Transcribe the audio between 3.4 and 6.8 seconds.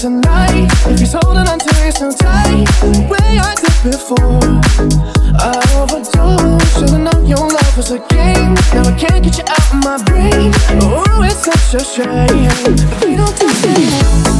did before, I overdosed.